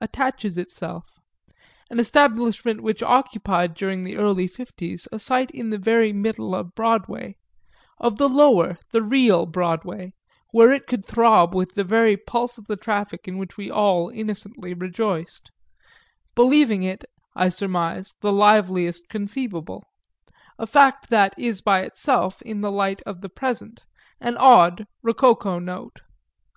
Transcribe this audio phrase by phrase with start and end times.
[0.00, 1.04] attaches itself;
[1.90, 6.74] an establishment which occupied during the early 'fifties a site in the very middle of
[6.74, 7.36] Broadway,
[7.98, 10.12] of the lower, the real Broadway,
[10.50, 14.10] where it could throb with the very pulse of the traffic in which we all
[14.12, 15.52] innocently rejoiced
[16.34, 17.04] believing it,
[17.36, 19.84] I surmise, the liveliest conceivable:
[20.58, 23.84] a fact that is by itself, in the light of the present,
[24.20, 26.00] an odd rococo note.